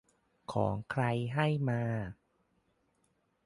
[0.53, 1.03] ของ ใคร
[1.35, 1.81] ให้มา